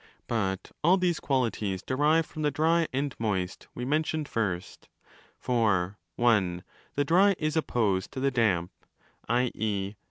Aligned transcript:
But 0.25 0.71
all 0.83 0.97
these 0.97 1.19
qualities 1.19 1.83
derive 1.83 2.25
from 2.25 2.41
the 2.41 2.49
dry 2.49 2.87
and 2.91 3.13
moist 3.19 3.67
we 3.75 3.85
mentioned 3.85 4.27
first.* 4.27 4.89
For 5.37 5.99
(i) 6.17 6.63
the 6.95 7.05
dry 7.05 7.35
is 7.37 7.55
opposed 7.55 8.11
to 8.13 8.19
the 8.19 8.31
damp: 8.31 8.71
i.e. 9.29 9.93